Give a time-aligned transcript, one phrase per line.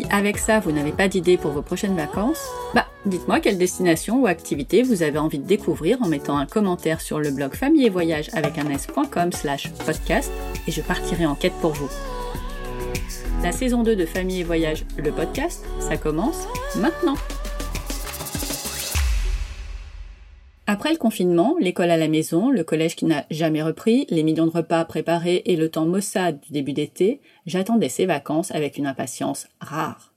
[0.00, 4.22] Si avec ça vous n'avez pas d'idée pour vos prochaines vacances, bah dites-moi quelle destination
[4.22, 7.86] ou activité vous avez envie de découvrir en mettant un commentaire sur le blog famille
[7.86, 10.30] et voyage avec un s.com slash podcast
[10.66, 11.90] et je partirai en quête pour vous.
[13.42, 17.16] La saison 2 de Famille et Voyage, le podcast, ça commence maintenant.
[20.72, 24.46] Après le confinement, l'école à la maison, le collège qui n'a jamais repris, les millions
[24.46, 28.86] de repas préparés et le temps maussade du début d'été, j'attendais ces vacances avec une
[28.86, 30.14] impatience rare.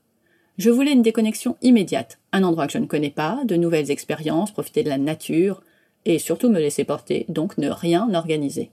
[0.56, 4.52] Je voulais une déconnexion immédiate, un endroit que je ne connais pas, de nouvelles expériences,
[4.52, 5.60] profiter de la nature,
[6.04, 8.70] et surtout me laisser porter, donc ne rien organiser.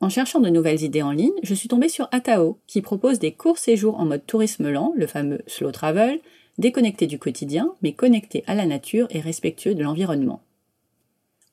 [0.00, 3.32] En cherchant de nouvelles idées en ligne, je suis tombée sur Atao, qui propose des
[3.32, 6.20] courts séjours en mode tourisme lent, le fameux slow travel,
[6.58, 10.40] déconnecté du quotidien, mais connecté à la nature et respectueux de l'environnement.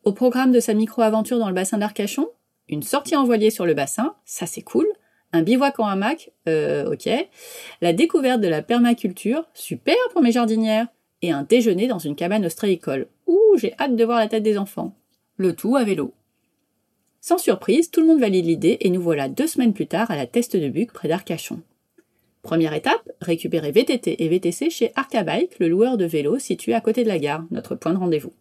[0.08, 2.30] Au programme de sa micro-aventure dans le bassin d'Arcachon,
[2.70, 4.88] une sortie en voilier sur le bassin, ça c'est cool,
[5.34, 7.10] un bivouac en hamac, euh, ok,
[7.82, 10.88] la découverte de la permaculture, super pour mes jardinières,
[11.22, 13.08] et un déjeuner dans une cabane ostréicole.
[13.26, 14.96] Ouh, j'ai hâte de voir la tête des enfants.
[15.36, 16.14] Le tout à vélo.
[17.20, 20.16] Sans surprise, tout le monde valide l'idée et nous voilà deux semaines plus tard à
[20.16, 21.60] la Teste de Buc près d'Arcachon.
[22.44, 27.04] Première étape, récupérer VTT et VTC chez Arcabike, le loueur de vélo situé à côté
[27.04, 28.32] de la gare, notre point de rendez-vous.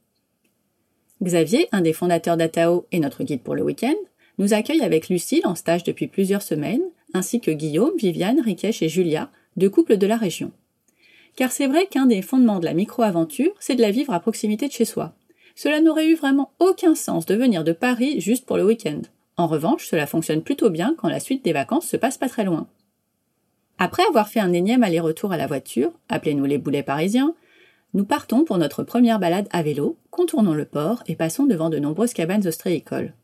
[1.22, 3.94] Xavier, un des fondateurs d'Atao et notre guide pour le week-end,
[4.38, 6.82] nous accueille avec Lucille en stage depuis plusieurs semaines,
[7.14, 10.52] ainsi que Guillaume, Viviane, Rikesh et Julia, deux couples de la région.
[11.36, 14.68] Car c'est vrai qu'un des fondements de la micro-aventure, c'est de la vivre à proximité
[14.68, 15.14] de chez soi.
[15.54, 19.00] Cela n'aurait eu vraiment aucun sens de venir de Paris juste pour le week-end.
[19.38, 22.44] En revanche, cela fonctionne plutôt bien quand la suite des vacances se passe pas très
[22.44, 22.68] loin.
[23.78, 27.34] Après avoir fait un énième aller-retour à la voiture, appelez-nous les boulets parisiens,
[27.96, 31.78] nous partons pour notre première balade à vélo, contournons le port et passons devant de
[31.78, 33.14] nombreuses cabanes ostréicoles.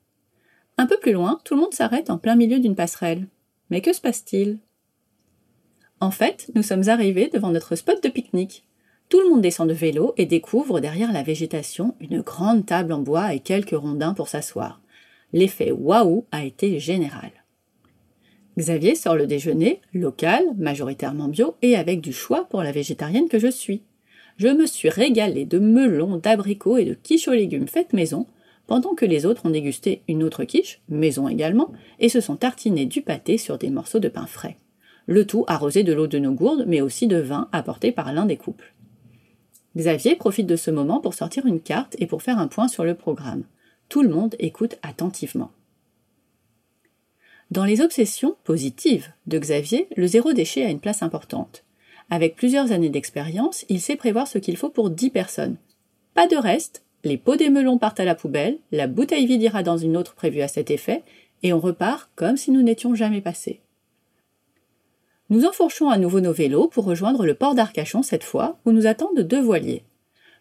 [0.78, 3.28] Un peu plus loin, tout le monde s'arrête en plein milieu d'une passerelle.
[3.68, 4.60] Mais que se passe-t-il?
[6.00, 8.64] En fait, nous sommes arrivés devant notre spot de pique-nique.
[9.10, 13.00] Tout le monde descend de vélo et découvre derrière la végétation une grande table en
[13.00, 14.80] bois et quelques rondins pour s'asseoir.
[15.34, 17.30] L'effet waouh a été général.
[18.58, 23.38] Xavier sort le déjeuner, local, majoritairement bio et avec du choix pour la végétarienne que
[23.38, 23.82] je suis
[24.36, 28.26] je me suis régalé de melons, d'abricots et de quiches aux légumes faites maison,
[28.66, 32.86] pendant que les autres ont dégusté une autre quiche, maison également, et se sont tartinés
[32.86, 34.56] du pâté sur des morceaux de pain frais.
[35.06, 38.24] Le tout arrosé de l'eau de nos gourdes, mais aussi de vin apporté par l'un
[38.24, 38.72] des couples.
[39.76, 42.84] Xavier profite de ce moment pour sortir une carte et pour faire un point sur
[42.84, 43.44] le programme.
[43.88, 45.50] Tout le monde écoute attentivement.
[47.50, 51.64] Dans les obsessions positives de Xavier, le zéro déchet a une place importante.
[52.10, 55.56] Avec plusieurs années d'expérience, il sait prévoir ce qu'il faut pour 10 personnes.
[56.14, 59.62] Pas de reste, les pots des melons partent à la poubelle, la bouteille vide ira
[59.62, 61.02] dans une autre prévue à cet effet,
[61.42, 63.60] et on repart comme si nous n'étions jamais passés.
[65.30, 68.86] Nous enfourchons à nouveau nos vélos pour rejoindre le port d'Arcachon cette fois, où nous
[68.86, 69.82] attendent deux voiliers.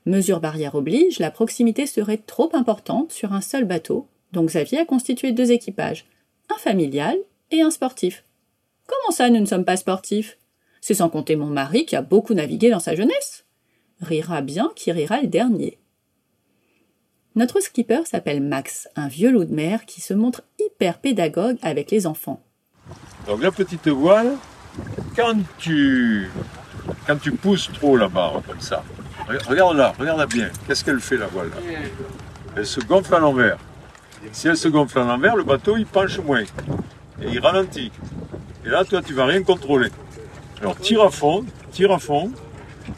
[0.05, 4.85] Mesure barrière oblige, la proximité serait trop importante sur un seul bateau, donc Xavier a
[4.85, 6.05] constitué deux équipages,
[6.49, 7.17] un familial
[7.51, 8.23] et un sportif.
[8.87, 10.37] Comment ça, nous ne sommes pas sportifs?
[10.81, 13.45] C'est sans compter mon mari qui a beaucoup navigué dans sa jeunesse.
[14.01, 15.77] Rira bien qui rira le dernier.
[17.35, 21.91] Notre skipper s'appelle Max, un vieux loup de mer qui se montre hyper pédagogue avec
[21.91, 22.41] les enfants.
[23.27, 24.35] Donc la petite voile,
[25.15, 26.29] quand tu,
[27.07, 28.83] quand tu pousses trop la barre comme ça,
[29.47, 31.55] regarde là, regarde bien, qu'est-ce qu'elle fait la voile là?
[32.57, 33.57] Elle se gonfle à l'envers.
[34.33, 37.91] Si elle se gonfle à l'envers, le bateau il penche moins et il ralentit.
[38.65, 39.89] Et là, toi, tu vas rien contrôler.
[40.61, 42.31] Alors tire à fond, tire à fond,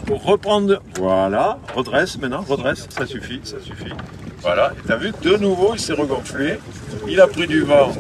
[0.06, 3.94] pour reprendre, voilà, redresse maintenant, redresse, ça suffit, ça suffit.
[4.42, 6.60] Voilà, et t'as vu, de nouveau il s'est regonflé,
[7.08, 7.94] il a pris du vent,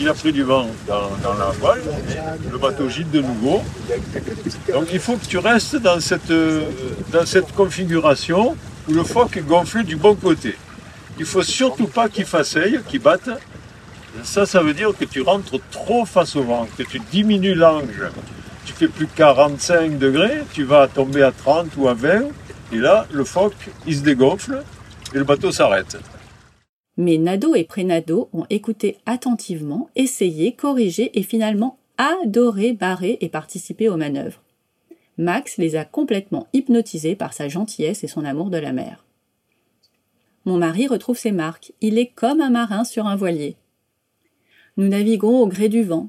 [0.00, 1.82] il a pris du vent dans, la voile,
[2.50, 3.62] le bateau gîte de nouveau.
[4.72, 8.56] Donc il faut que tu restes dans cette, configuration
[8.88, 10.56] où le phoque est gonflé du bon côté.
[11.18, 12.56] Il faut surtout pas qu'il fasse
[12.88, 13.28] qu'il batte,
[14.22, 18.12] ça, ça veut dire que tu rentres trop face au vent, que tu diminues l'angle.
[18.64, 22.22] Tu fais plus 45 degrés, tu vas tomber à 30 ou à 20,
[22.72, 24.62] et là, le phoque, il se dégonfle,
[25.14, 25.98] et le bateau s'arrête.
[26.96, 33.88] Mais Nado et Prénado ont écouté attentivement, essayé, corrigé et finalement adoré barrer et participer
[33.88, 34.42] aux manœuvres.
[35.16, 39.04] Max les a complètement hypnotisés par sa gentillesse et son amour de la mer.
[40.44, 41.72] Mon mari retrouve ses marques.
[41.80, 43.56] Il est comme un marin sur un voilier.
[44.76, 46.08] Nous naviguons au gré du vent.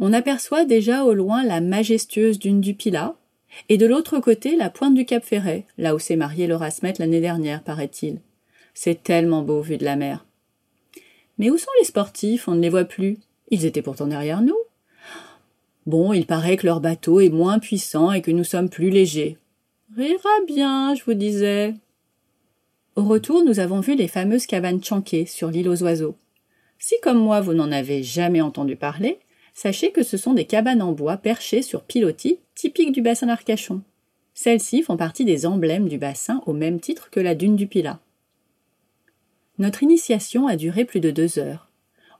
[0.00, 3.16] On aperçoit déjà au loin la majestueuse dune du Pilat,
[3.68, 6.94] et de l'autre côté la pointe du Cap Ferret, là où s'est marié Laura Smet
[6.98, 8.20] l'année dernière, paraît-il.
[8.74, 10.24] C'est tellement beau vu de la mer.
[11.38, 12.48] Mais où sont les sportifs?
[12.48, 13.18] On ne les voit plus.
[13.50, 14.58] Ils étaient pourtant derrière nous.
[15.86, 19.38] Bon, il paraît que leur bateau est moins puissant et que nous sommes plus légers.
[19.96, 21.74] Rira bien, je vous disais.
[22.94, 26.16] Au retour, nous avons vu les fameuses cabanes chanquées sur l'île aux oiseaux.
[26.78, 29.18] Si comme moi vous n'en avez jamais entendu parler,
[29.52, 33.82] sachez que ce sont des cabanes en bois perchées sur pilotis typiques du bassin d'Arcachon.
[34.34, 37.98] Celles-ci font partie des emblèmes du bassin au même titre que la dune du Pilat.
[39.58, 41.68] Notre initiation a duré plus de deux heures.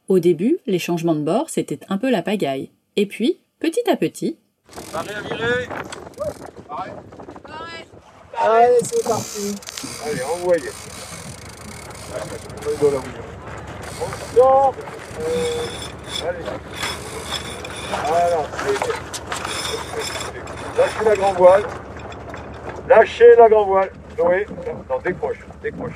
[0.08, 2.70] Au début, les changements de bord, c'était un peu la pagaille.
[2.96, 4.36] Et puis, petit à petit.
[8.36, 9.54] Allez, c'est parti.
[10.04, 10.70] Allez, envoyez.
[16.26, 16.44] Allez.
[20.76, 21.62] Lâchez la grand voile.
[22.88, 23.90] Lâchez la grand voile.
[24.18, 24.44] Oui,
[24.90, 25.92] non, décroche, décroche.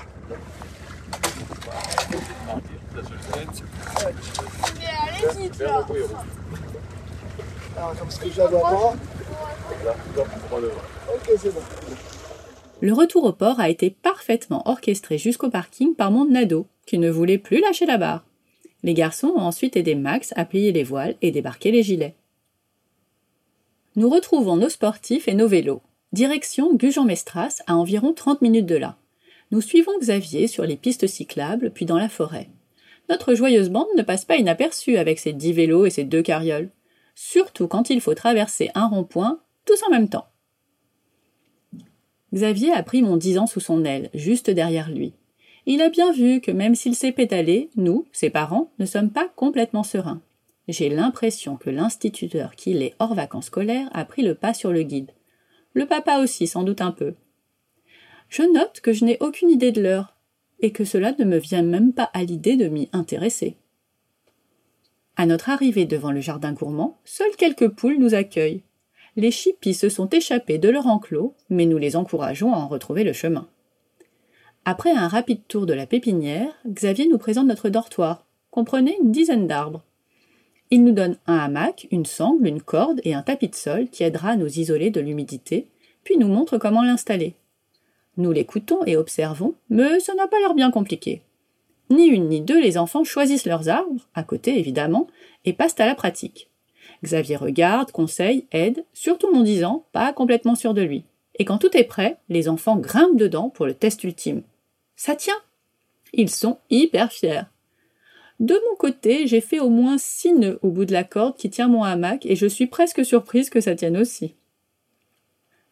[7.76, 8.94] Allez comme ce que avant.
[11.08, 11.60] Ok, c'est bon.
[12.81, 17.11] Le retour au port a été parfaitement orchestré jusqu'au parking par mon ado, qui ne
[17.11, 18.25] voulait plus lâcher la barre.
[18.82, 22.17] Les garçons ont ensuite aidé Max à plier les voiles et débarquer les gilets.
[23.94, 25.82] Nous retrouvons nos sportifs et nos vélos.
[26.12, 28.96] Direction Gujan-Mestras, à environ 30 minutes de là.
[29.50, 32.49] Nous suivons Xavier sur les pistes cyclables, puis dans la forêt.
[33.08, 36.70] Notre joyeuse bande ne passe pas inaperçue avec ses dix vélos et ses deux carrioles,
[37.14, 40.26] surtout quand il faut traverser un rond-point, tous en même temps.
[42.32, 45.12] Xavier a pris mon dix ans sous son aile, juste derrière lui.
[45.67, 49.29] Il a bien vu que même s'il sait pédaler, nous, ses parents, ne sommes pas
[49.37, 50.20] complètement sereins.
[50.69, 54.82] J'ai l'impression que l'instituteur qu'il est hors vacances scolaires a pris le pas sur le
[54.82, 55.11] guide.
[55.75, 57.14] Le papa aussi, sans doute un peu.
[58.29, 60.17] Je note que je n'ai aucune idée de l'heure,
[60.61, 63.56] et que cela ne me vient même pas à l'idée de m'y intéresser.
[65.17, 68.62] À notre arrivée devant le jardin gourmand, seules quelques poules nous accueillent.
[69.17, 73.05] Les chippies se sont échappés de leur enclos, mais nous les encourageons à en retrouver
[73.05, 73.49] le chemin.
[74.64, 78.25] Après un rapide tour de la pépinière, Xavier nous présente notre dortoir.
[78.53, 79.82] Comprenez une dizaine d'arbres.
[80.70, 84.05] Il nous donne un hamac, une sangle, une corde et un tapis de sol qui
[84.05, 85.67] aidera à nous isoler de l'humidité,
[86.05, 87.35] puis nous montre comment l'installer.
[88.17, 91.23] Nous l'écoutons et observons, mais ça n'a pas l'air bien compliqué.
[91.91, 95.08] Ni une ni deux, les enfants choisissent leurs arbres, à côté évidemment,
[95.44, 96.49] et passent à la pratique.
[97.03, 101.03] Xavier regarde, conseille, aide, surtout mon disant, pas complètement sûr de lui.
[101.41, 104.43] Et quand tout est prêt, les enfants grimpent dedans pour le test ultime.
[105.04, 105.43] Ça tient
[106.12, 107.43] Ils sont hyper fiers.
[108.38, 111.50] De mon côté, j'ai fait au moins six nœuds au bout de la corde qui
[111.50, 114.37] tient mon hamac et je suis presque surprise que ça tienne aussi.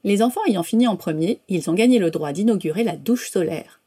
[0.03, 3.81] Les enfants ayant fini en premier, ils ont gagné le droit d'inaugurer la douche solaire.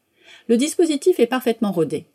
[0.48, 2.06] Le dispositif est parfaitement rodé.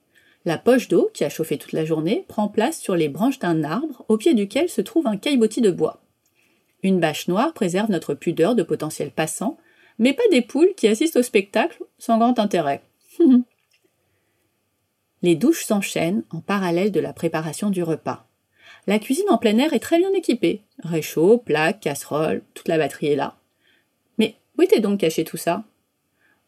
[0.47, 3.63] La poche d'eau, qui a chauffé toute la journée, prend place sur les branches d'un
[3.63, 6.01] arbre au pied duquel se trouve un caillebotis de bois.
[6.83, 9.59] Une bâche noire préserve notre pudeur de potentiels passants,
[9.99, 12.81] mais pas des poules qui assistent au spectacle sans grand intérêt.
[15.23, 18.27] les douches s'enchaînent en parallèle de la préparation du repas.
[18.87, 20.63] La cuisine en plein air est très bien équipée.
[20.83, 23.39] Réchaud, plaques, casseroles, toute la batterie est là.
[24.59, 25.63] Où était donc caché tout ça?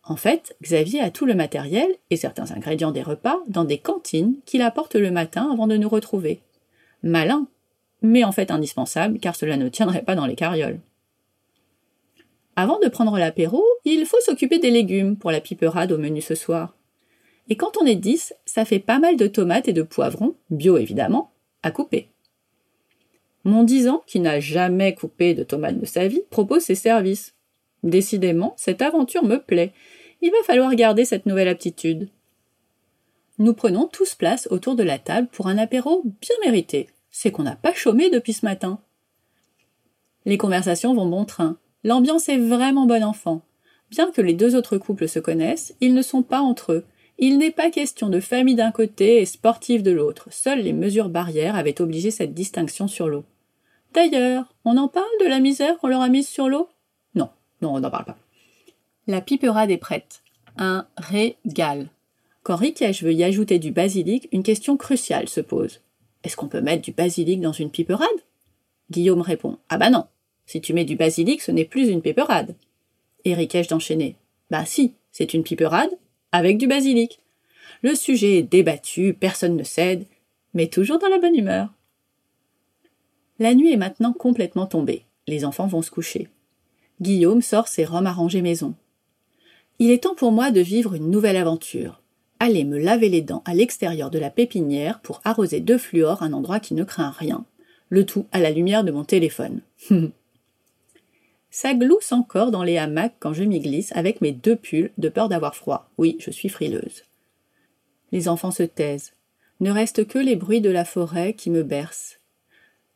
[0.03, 4.35] En fait, Xavier a tout le matériel et certains ingrédients des repas dans des cantines
[4.45, 6.41] qu'il apporte le matin avant de nous retrouver.
[7.05, 7.47] Malin,
[8.03, 10.81] mais en fait indispensable car cela ne tiendrait pas dans les carrioles.
[12.61, 16.35] Avant de prendre l'apéro, il faut s'occuper des légumes pour la piperade au menu ce
[16.35, 16.77] soir.
[17.49, 20.77] Et quand on est dix, ça fait pas mal de tomates et de poivrons, bio
[20.77, 22.11] évidemment, à couper.
[23.45, 27.35] Mon dix ans, qui n'a jamais coupé de tomates de sa vie, propose ses services.
[27.83, 29.73] Décidément, cette aventure me plaît.
[30.21, 32.11] Il va falloir garder cette nouvelle aptitude.
[33.39, 36.91] Nous prenons tous place autour de la table pour un apéro bien mérité.
[37.11, 38.81] C'est qu'on n'a pas chômé depuis ce matin.
[40.27, 41.57] Les conversations vont bon train.
[41.85, 43.43] L'ambiance est vraiment bon enfant.
[43.91, 46.85] Bien que les deux autres couples se connaissent, ils ne sont pas entre eux.
[47.19, 50.29] Il n'est pas question de famille d'un côté et sportive de l'autre.
[50.31, 53.25] Seules les mesures barrières avaient obligé cette distinction sur l'eau.
[53.93, 56.69] D'ailleurs, on en parle de la misère qu'on leur a mise sur l'eau?
[57.15, 57.29] Non,
[57.63, 58.19] on n'en parle pas.
[59.07, 60.23] La piperade est prête.
[60.57, 61.89] Un régal.
[62.43, 65.81] Quand Rikesh veut y ajouter du basilic, une question cruciale se pose.
[66.25, 68.09] Est-ce qu'on peut mettre du basilic dans une piperade
[68.91, 70.07] Guillaume répond Ah bah non,
[70.51, 72.57] Si tu mets du basilic, ce n'est plus une péperade.
[73.25, 74.17] Et riquet d'enchaîner.
[74.51, 75.93] Bah si, c'est une piperade
[76.33, 77.21] avec du basilic.
[77.83, 80.07] Le sujet est débattu, personne ne cède,
[80.53, 81.73] mais toujours dans la bonne humeur.
[83.39, 85.05] La nuit est maintenant complètement tombée.
[85.29, 86.27] Les enfants vont se coucher.
[87.01, 88.75] Guillaume sort ses rhums arrangés maison.
[89.79, 92.03] Il est temps pour moi de vivre une nouvelle aventure.
[92.41, 96.33] Aller me laver les dents à l'extérieur de la pépinière pour arroser de fluor un
[96.33, 97.45] endroit qui ne craint rien.
[97.89, 99.61] Le tout à la lumière de mon téléphone.
[101.51, 105.09] Ça glousse encore dans les hamacs quand je m'y glisse avec mes deux pulls de
[105.09, 105.91] peur d'avoir froid.
[105.99, 107.05] Oui, je suis frileuse.
[108.13, 109.13] Les enfants se taisent.
[109.59, 112.19] Ne restent que les bruits de la forêt qui me bercent.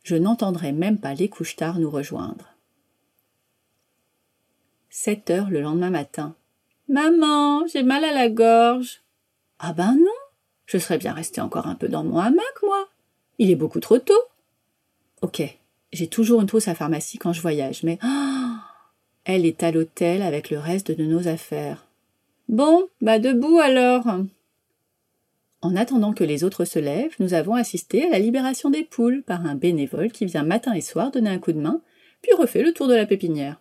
[0.02, 2.54] Je n'entendrai même pas les couches-tard nous rejoindre.
[4.88, 6.36] Sept heures le lendemain matin.
[6.88, 9.02] Maman, j'ai mal à la gorge.
[9.58, 10.06] Ah ben non,
[10.66, 12.88] je serais bien restée encore un peu dans mon hamac, moi.
[13.38, 14.12] Il est beaucoup trop tôt.
[15.22, 15.42] Ok,
[15.92, 18.33] j'ai toujours une trousse à pharmacie quand je voyage, mais oh,
[19.24, 21.86] elle est à l'hôtel avec le reste de nos affaires.
[22.48, 24.06] Bon, bah debout alors.
[25.62, 29.22] En attendant que les autres se lèvent, nous avons assisté à la libération des poules
[29.22, 31.80] par un bénévole qui vient matin et soir donner un coup de main,
[32.20, 33.60] puis refait le tour de la pépinière.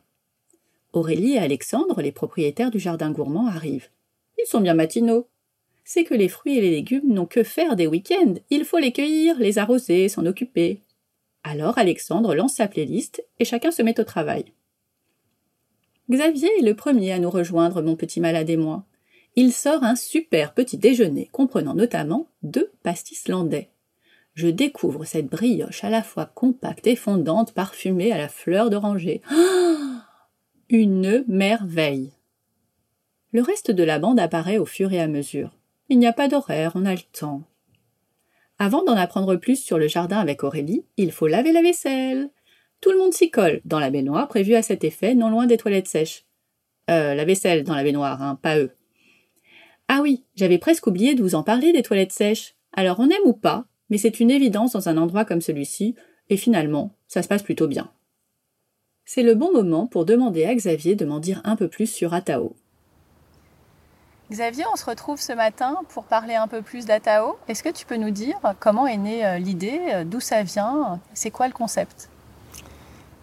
[0.91, 3.89] Aurélie et Alexandre, les propriétaires du jardin gourmand, arrivent.
[4.37, 5.27] Ils sont bien matinaux.
[5.85, 8.35] C'est que les fruits et les légumes n'ont que faire des week-ends.
[8.49, 10.79] Il faut les cueillir, les arroser, s'en occuper.
[11.43, 14.45] Alors Alexandre lance sa playlist et chacun se met au travail.
[16.09, 18.85] Xavier est le premier à nous rejoindre, mon petit malade et moi
[19.35, 23.69] il sort un super petit déjeuner comprenant notamment deux pastis landais.
[24.35, 29.21] Je découvre cette brioche à la fois compacte et fondante parfumée à la fleur d'oranger.
[30.69, 32.11] Une merveille.
[33.31, 35.51] Le reste de la bande apparaît au fur et à mesure.
[35.89, 37.43] Il n'y a pas d'horaire, on a le temps.
[38.59, 42.29] Avant d'en apprendre plus sur le jardin avec Aurélie, il faut laver la vaisselle.
[42.83, 45.55] Tout le monde s'y colle, dans la baignoire prévue à cet effet, non loin des
[45.55, 46.25] toilettes sèches.
[46.89, 48.71] Euh, la vaisselle dans la baignoire, hein, pas eux.
[49.87, 52.55] Ah oui, j'avais presque oublié de vous en parler des toilettes sèches.
[52.73, 55.95] Alors on aime ou pas, mais c'est une évidence dans un endroit comme celui-ci,
[56.27, 57.89] et finalement, ça se passe plutôt bien.
[59.05, 62.13] C'est le bon moment pour demander à Xavier de m'en dire un peu plus sur
[62.13, 62.53] Atao.
[64.29, 67.37] Xavier, on se retrouve ce matin pour parler un peu plus d'Atao.
[67.47, 70.99] Est-ce que tu peux nous dire comment est née euh, l'idée, euh, d'où ça vient,
[71.13, 72.09] c'est quoi le concept?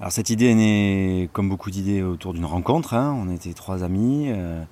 [0.01, 2.95] Alors cette idée est née comme beaucoup d'idées autour d'une rencontre.
[2.95, 3.15] Hein.
[3.21, 4.29] On était trois amis.
[4.29, 4.63] Euh,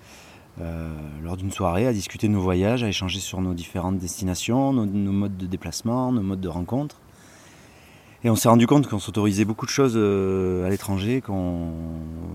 [0.61, 0.91] euh,
[1.23, 4.87] lors d'une soirée à discuter de nos voyages, à échanger sur nos différentes destinations, nos,
[5.13, 6.97] modes de déplacement, nos modes de rencontre.
[8.25, 11.73] Et on s'est rendu compte qu'on s'autorisait beaucoup de choses euh, à l'étranger qu'on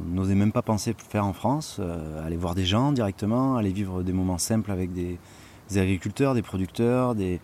[0.05, 1.81] n'osait même pas penser faire en France,
[2.23, 5.17] aller voir des gens directement, aller vivre des moments simples avec des,
[5.75, 7.41] agriculteurs, des producteurs, des...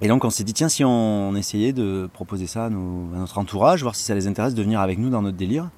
[0.00, 3.82] Et donc on s'est dit tiens si on, essayait de proposer ça à, notre entourage,
[3.82, 5.70] voir si ça les intéresse de venir avec nous dans notre délire.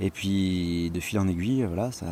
[0.00, 2.06] Et puis de fil en aiguille, voilà, ça,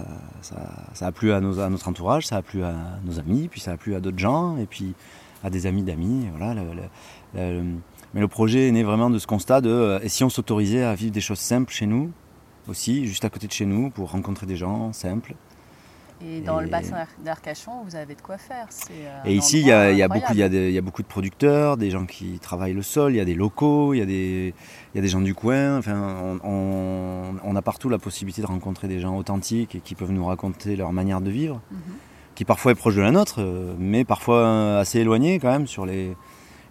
[1.01, 2.75] a plu à, notre entourage, ça a plu à
[3.05, 4.95] nos amis, puis ça a plu à d'autres gens, et puis
[5.43, 6.29] à des amis d'amis.
[6.37, 6.55] Voilà,
[8.15, 10.83] mais le projet est né vraiment de ce constat de euh, et si on s'autorisait
[10.83, 12.13] à vivre des choses simples chez nous
[12.69, 15.35] aussi, juste à côté de chez nous, pour rencontrer des gens simples,
[16.27, 18.69] et dans le bassin d'Arcachon, vous avez de quoi faire.
[18.91, 21.07] Euh, et ici, il y, a, beaucoup, il, y a il y, a beaucoup de
[21.07, 24.07] producteurs, des gens qui travaillent le sol, il y a des locaux, il y a
[24.07, 24.55] des,
[24.95, 25.79] il y a des gens du coin.
[25.79, 30.13] Enfin, on, on, a partout la possibilité de rencontrer des gens authentiques et qui peuvent
[30.13, 31.79] nous raconter leur manière de vivre, mhm.
[32.35, 35.87] qui parfois est proche de la nôtre, euh, mais parfois assez éloignée quand même sur
[35.87, 36.15] les,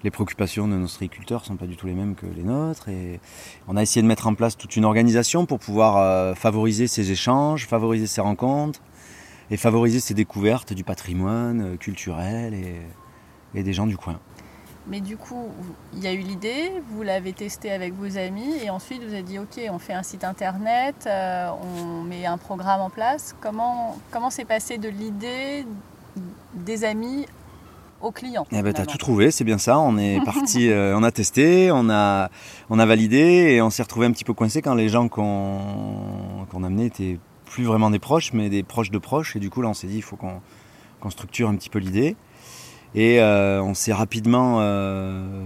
[0.03, 2.89] les préoccupations de nos striculteurs sont pas du tout les mêmes que les nôtres.
[2.89, 3.19] Et
[3.67, 7.11] on a essayé de mettre en place toute une organisation pour pouvoir euh, favoriser ces
[7.11, 8.81] échanges, favoriser ces rencontres
[9.51, 14.17] et favoriser ces découvertes du patrimoine euh, culturel et, des gens du coin.
[14.87, 15.49] Mais du coup,
[15.93, 19.23] il y a eu l'idée, vous l'avez testé avec vos amis, et ensuite vous avez
[19.23, 23.35] dit ok, on fait un site internet, euh, on met un programme en place.
[23.41, 25.65] Comment comment s'est passé de l'idée
[26.55, 27.25] des amis
[28.01, 29.77] aux clients Eh ben, as tout trouvé, c'est bien ça.
[29.77, 32.29] On est parti, euh, on a testé, on a,
[32.69, 33.17] on a validé
[33.53, 35.59] et on s'est retrouvé un petit peu coincé quand les gens qu'on
[36.49, 37.19] qu'on amenait étaient
[37.51, 39.35] plus vraiment des proches, mais des proches de proches.
[39.35, 42.15] Et du coup, là, on s'est dit, il faut qu'on structure un petit peu l'idée.
[42.95, 45.45] Et euh, on s'est rapidement euh,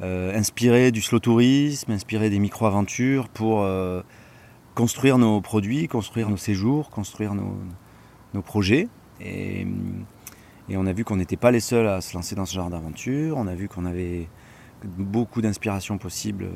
[0.00, 3.68] euh, inspiré du slow tourisme, inspiré des micro-aventures pour
[4.76, 8.86] construire nos produits, construire nos séjours, construire nos, projets.
[9.20, 9.66] Et,
[10.68, 12.70] et, on a vu qu'on n'était pas les seuls à se lancer dans ce genre
[12.70, 13.36] d'aventure.
[13.36, 14.28] On a vu qu'on avait
[14.84, 16.48] beaucoup d'inspiration possible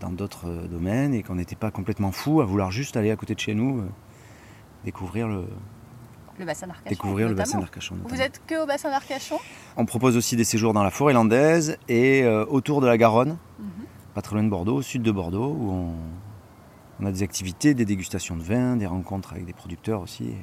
[0.00, 3.34] dans d'autres domaines et qu'on n'était pas complètement fou à vouloir juste aller à côté
[3.34, 3.84] de chez nous
[4.84, 5.46] découvrir le,
[6.38, 6.88] le bassin d'Arcachon.
[6.90, 7.96] Découvrir le bassin d'Arcachon.
[8.04, 9.38] Vous êtes que au bassin d'Arcachon
[9.76, 13.36] On propose aussi des séjours dans la forêt landaise et euh, autour de la Garonne.
[13.58, 13.68] Mhm.
[14.14, 15.94] pas très loin de Bordeaux, au sud de Bordeaux, où on,
[17.00, 20.34] on a des activités, des dégustations de vin, des rencontres avec des producteurs aussi.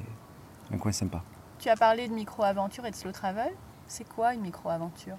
[0.72, 1.22] un coin sympa.
[1.58, 3.50] Tu as parlé de micro-aventure et de slow travel.
[3.86, 5.16] C'est quoi une micro-aventure?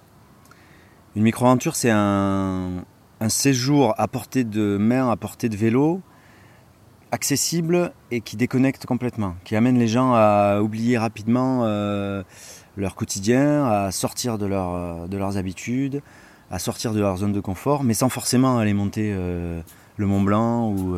[1.16, 2.86] Une micro-aventure, c'est un,
[3.20, 6.02] un séjour à portée de main, à portée de vélo,
[7.12, 12.24] accessible et qui déconnecte complètement, qui amène les gens à oublier rapidement euh,
[12.78, 16.02] leur quotidien, à sortir de, euh, de leurs habitudes,
[16.50, 19.62] à sortir de leur zone de confort, mais sans forcément aller monter euh,
[19.98, 20.96] le Mont Blanc ou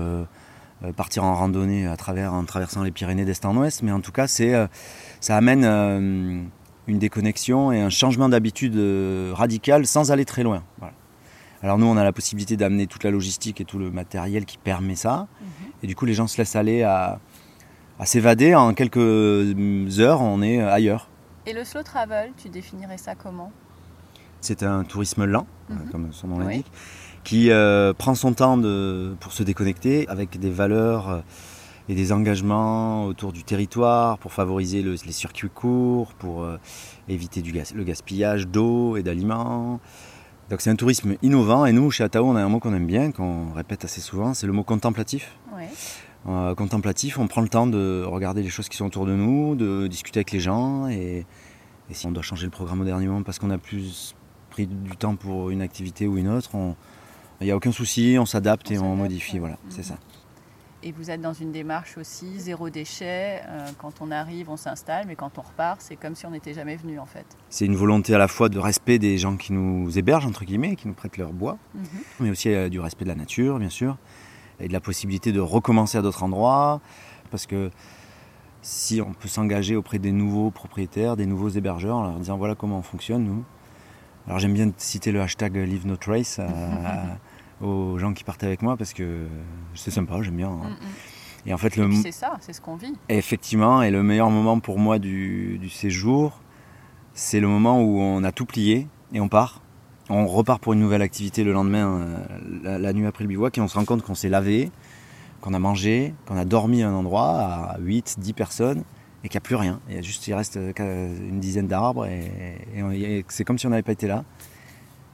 [0.97, 3.83] partir en randonnée à travers, en traversant les Pyrénées d'est en ouest.
[3.83, 4.53] Mais en tout cas, c'est,
[5.21, 8.77] ça amène une déconnexion et un changement d'habitude
[9.33, 10.63] radical sans aller très loin.
[11.61, 14.57] Alors nous, on a la possibilité d'amener toute la logistique et tout le matériel qui
[14.57, 15.27] permet ça.
[15.83, 17.19] Et du coup, les gens se laissent aller à,
[17.99, 18.55] à s'évader.
[18.55, 18.97] En quelques
[19.99, 21.09] heures, on est ailleurs.
[21.45, 23.51] Et le slow travel, tu définirais ça comment?
[24.41, 25.77] C'est un tourisme lent, Mhm.
[25.77, 26.43] euh, comme son nom Oui.
[26.45, 26.71] l'indique,
[27.23, 31.19] qui euh, prend son temps de, pour se déconnecter avec des valeurs euh,
[31.89, 36.57] et des engagements autour du territoire pour favoriser le- les circuits courts, pour euh,
[37.09, 39.79] éviter du gas- le gaspillage d'eau et d'aliments.
[40.49, 42.85] Donc c'est un tourisme innovant et nous, chez Atao, on a un mot qu'on aime
[42.87, 45.37] bien, qu'on répète assez souvent, c'est le mot contemplatif.
[46.27, 49.55] Euh, contemplatif, on prend le temps de regarder les choses qui sont autour de nous,
[49.55, 51.25] de discuter avec les gens et,
[51.89, 54.15] et si on doit changer le programme au dernier moment parce qu'on a plus
[54.49, 56.51] pris du temps pour une activité ou une autre,
[57.41, 59.71] il n'y a aucun souci, on s'adapte et on modifie, voilà, Mhm.
[59.71, 59.95] c'est ça.
[60.85, 63.41] Et vous êtes dans une démarche aussi zéro déchet.
[63.47, 66.53] euh, quand on arrive, on s'installe, mais quand on repart, c'est comme si on n'était
[66.53, 67.25] jamais venu en fait.
[67.49, 70.75] C'est une volonté à la fois de respect des gens qui nous hébergent, entre guillemets,
[70.75, 71.83] qui nous prêtent leur bois, Mhm.
[72.21, 73.97] mais aussi euh, du respect de la nature, bien sûr,
[74.59, 76.81] et de la possibilité de recommencer à d'autres endroits,
[77.31, 77.69] parce que
[78.61, 82.55] si on peut s'engager auprès des nouveaux propriétaires, des nouveaux hébergeurs, en leur disant voilà
[82.55, 83.43] comment on fonctionne, nous.
[84.27, 86.45] Alors j'aime bien citer le hashtag Leave No Trace euh,
[87.65, 89.25] aux gens qui partent avec moi, parce que
[89.75, 90.49] c'est sympa, j'aime bien.
[90.49, 90.69] hein.
[90.69, 90.89] Mm, mm.
[91.45, 92.93] Et en fait, le, c'est ça, c'est ce qu'on vit.
[93.09, 96.39] Effectivement, et le meilleur moment pour moi du, du séjour,
[97.13, 99.59] c'est le moment où on a tout plié et on part.
[100.09, 102.17] On repart pour une nouvelle activité le lendemain, euh,
[102.63, 104.69] la, la nuit après le bivouac, et on se rend compte qu'on s'est lavé,
[105.41, 107.29] qu'on a mangé, qu'on a dormi à un endroit
[107.73, 108.83] à 8, 10 personnes,
[109.23, 109.79] et qu'il n'y a plus rien.
[109.87, 113.45] Il, y a juste, il reste euh, une dizaine d'arbres, et, et on- et c'est
[113.45, 114.25] comme si on n'avait pas été là.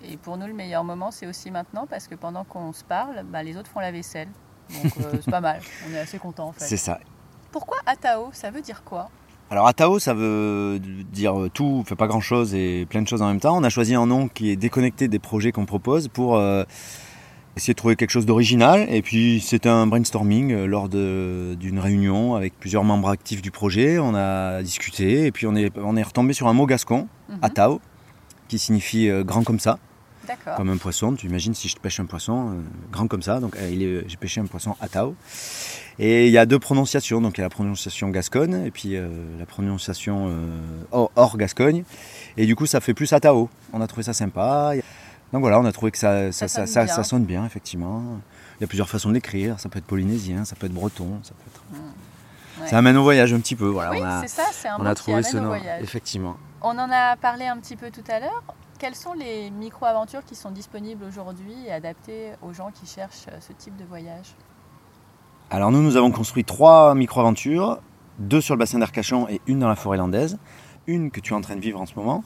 [0.03, 3.23] Et pour nous, le meilleur moment, c'est aussi maintenant, parce que pendant qu'on se parle,
[3.31, 4.29] bah, les autres font la vaisselle.
[4.83, 6.65] Donc euh, c'est pas mal, on est assez content en fait.
[6.65, 6.99] C'est ça.
[7.51, 8.29] Pourquoi Atao?
[8.31, 9.09] Ça veut dire quoi?
[9.51, 10.79] Alors Atao, ça veut
[11.11, 13.57] dire tout, fait pas grand chose et plein de choses en même temps.
[13.57, 16.63] On a choisi un nom qui est déconnecté des projets qu'on propose pour euh,
[17.57, 18.85] essayer de trouver quelque chose d'original.
[18.89, 23.97] Et puis c'était un brainstorming lors d'une réunion avec plusieurs membres actifs du projet.
[23.97, 27.39] On a discuté et puis on est, on est retombé sur un mot gascon, Mhm.
[27.41, 27.81] Atao,
[28.47, 29.79] qui signifie euh, grand comme ça.
[30.57, 31.13] Comme un poisson.
[31.15, 32.61] Tu imagines si je pêche un poisson euh,
[32.91, 33.39] grand comme ça.
[33.39, 35.15] Donc euh, il est- j'ai pêché un poisson Atao.
[35.99, 38.95] Et il y a deux prononciations, donc il y a la prononciation gasconne et puis
[38.95, 40.33] euh, la prononciation euh,
[40.91, 41.83] hors, hors Gascogne.
[42.37, 43.49] Et du coup, ça fait plus Atao.
[43.73, 44.73] On a trouvé ça sympa.
[45.33, 46.95] Donc voilà, on a trouvé que ça, ça, Ça ça, sonne ça- bien.
[46.95, 48.01] ça sonne bien, effectivement.
[48.59, 49.59] Il y a plusieurs façons de l'écrire.
[49.59, 51.63] Ça peut être polynésien, ça peut être breton, ça peut être.
[52.63, 52.67] Ouais.
[52.69, 53.67] Ça amène au voyage un petit peu.
[53.67, 55.53] Voilà, oui, on a, c'est ça, c'est un on a trouvé ce nom.
[55.81, 56.35] Effectivement.
[56.61, 58.43] On en a parlé un petit peu tout à l'heure.
[58.79, 63.37] Quelles sont les micro-aventures qui sont disponibles aujourd'hui et adaptées aux gens qui cherchent euh,
[63.41, 64.33] ce type de voyage?
[65.49, 67.79] Alors nous, nous avons construit trois micro-aventures,
[68.19, 70.39] deux sur le bassin d'Arcachon et une dans la forêt landaise.
[70.87, 72.23] Une que tu es en train de vivre en ce moment,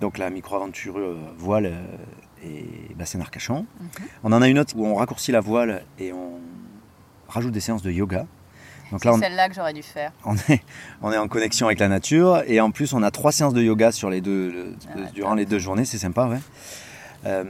[0.00, 1.96] donc la micro-aventure euh, voile euh,
[2.42, 3.64] et bassin d'Arcachon.
[3.78, 3.88] Mhm.
[4.24, 6.40] On en a une autre où on raccourcit la voile et on
[7.28, 8.26] rajoute des séances de yoga.
[8.92, 10.12] Donc là, on, celle-là que j'aurais dû faire.
[10.24, 10.62] on est,
[11.02, 13.62] on est en connexion avec la nature et en plus on a trois séances de
[13.62, 15.38] yoga sur les deux, le- Ah, durant top.
[15.38, 16.38] les deux journées, c'est sympa, ouais.
[17.26, 17.44] Euh,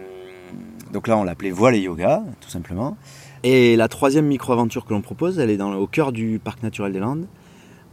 [0.93, 2.97] donc là on l'appelait voile et yoga, tout simplement.
[3.43, 6.93] Et la troisième micro-aventure que l'on propose, elle est dans, au cœur du parc naturel
[6.93, 7.27] des Landes.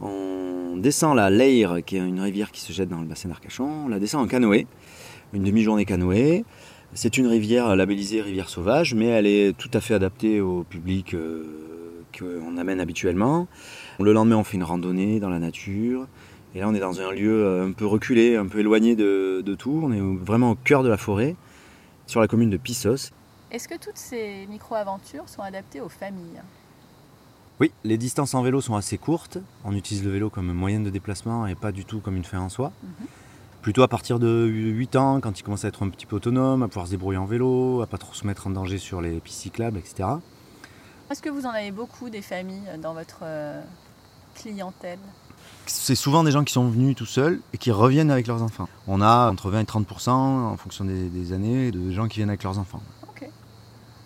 [0.00, 3.84] On descend la Leire, qui est une rivière qui se jette dans le bassin d'Arcachon.
[3.84, 4.66] On la descend en canoë,
[5.32, 6.44] une demi-journée canoë.
[6.94, 11.14] C'est une rivière labellisée rivière sauvage, mais elle est tout à fait adaptée au public
[11.14, 11.73] euh,
[12.16, 13.46] qu'on amène habituellement.
[14.00, 16.06] Le lendemain, on fait une randonnée dans la nature.
[16.54, 19.42] Et là, on est dans un lieu euh, un peu reculé, un peu éloigné de,
[19.44, 19.80] de tout.
[19.82, 21.34] On est vraiment au cœur de la forêt,
[22.06, 23.12] sur la commune de Pissos.
[23.50, 26.42] Est-ce que toutes ces micro-aventures sont adaptées aux familles?
[27.60, 29.38] Oui, les distances en vélo sont assez courtes.
[29.64, 32.40] On utilise le vélo comme moyen de déplacement et pas du tout comme une fin
[32.40, 32.72] en soi.
[32.82, 33.06] Mhm.
[33.62, 36.62] Plutôt à partir de 8 ans, quand il commence à être un petit peu autonome,
[36.62, 39.20] à pouvoir se débrouiller en vélo, à pas trop se mettre en danger sur les
[39.20, 40.08] pistes cyclables, etc.
[41.10, 43.60] Est-ce que vous en avez beaucoup des familles dans votre euh,
[44.34, 44.98] clientèle?
[45.66, 48.68] C'est souvent des gens qui sont venus tout seuls et qui reviennent avec leurs enfants.
[48.86, 52.30] On a entre 20 et 30% en fonction des, des années de gens qui viennent
[52.30, 52.82] avec leurs enfants.
[53.02, 53.28] Ok.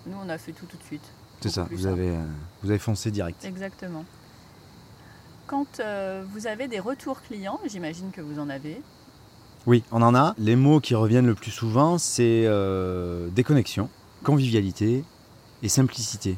[0.07, 1.03] Nous, on a fait tout tout de suite.
[1.41, 1.93] C'est ça, vous simple.
[1.93, 2.25] avez, euh,
[2.63, 3.45] vous avez foncé direct.
[3.45, 4.05] Exactement.
[5.47, 8.81] Quand euh, vous avez des retours clients, j'imagine que vous en avez.
[9.67, 10.35] Oui, on en a.
[10.39, 13.89] Les mots qui reviennent le plus souvent, c'est euh, déconnexion,
[14.25, 15.05] convivialité
[15.63, 16.37] et simplicité.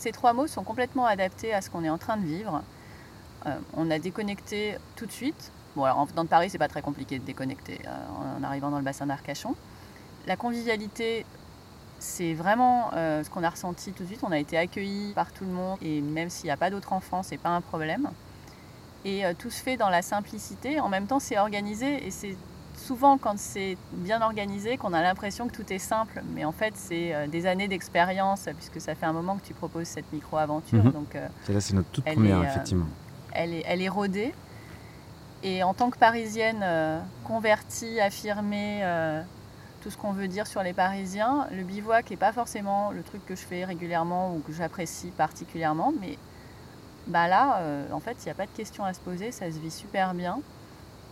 [0.00, 2.62] Ces trois mots sont complètement adaptés à ce qu'on est en train de vivre.
[3.44, 5.52] Euh, on a déconnecté tout de suite.
[5.76, 8.70] Bon, alors en venant de Paris, c'est pas très compliqué de déconnecter euh, en arrivant
[8.70, 9.54] dans le bassin d'Arcachon.
[10.26, 11.26] La convivialité,
[11.98, 14.20] c'est vraiment euh, ce qu'on a ressenti tout de suite.
[14.22, 16.94] On a été accueillis par tout le monde et même s'il n'y a pas d'autres
[16.94, 18.08] enfants, c'est pas un problème.
[19.04, 20.80] Et tout se fait dans la simplicité.
[20.80, 22.36] En même temps, c'est organisé et c'est
[22.80, 26.22] souvent quand c'est bien organisé qu'on a l'impression que tout est simple.
[26.34, 29.54] Mais en fait, c'est euh, des années d'expérience puisque ça fait un moment que tu
[29.54, 30.84] proposes cette micro-aventure.
[30.84, 30.92] Mhm.
[30.92, 32.86] Donc, euh, Celle-là, c'est notre toute Elle première, est, euh, effectivement.
[33.32, 34.34] elle est, elle est rodée.
[35.42, 39.22] Et en tant que parisienne euh, convertie, affirmée, euh,
[39.82, 43.24] tout ce qu'on veut dire sur les Parisiens, le bivouac n'est pas forcément le truc
[43.24, 46.18] que je fais régulièrement ou que j'apprécie particulièrement, mais
[47.06, 49.50] bah là, euh, en fait, il n'y a pas de question à se poser, ça
[49.50, 50.40] se vit super bien.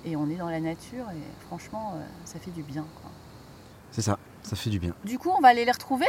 [0.05, 2.87] Et on est dans la nature et franchement, euh, ça fait du bien.
[3.01, 3.11] quoi.
[3.91, 4.95] C'est ça, ça fait du bien.
[5.05, 6.07] Du coup, on va aller les retrouver?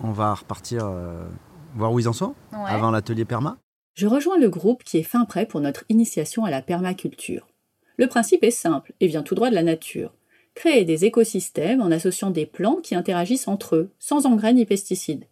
[0.00, 1.26] On va repartir euh,
[1.74, 2.70] voir où ils en sont Ouais.
[2.70, 3.58] avant l'atelier Perma.
[3.94, 7.48] Je rejoins le groupe qui est fin prêt pour notre initiation à la permaculture.
[7.96, 10.14] Le principe est simple et vient tout droit de la nature.
[10.54, 15.24] Créer des écosystèmes en associant des plantes qui interagissent entre eux, sans engrais ni pesticides.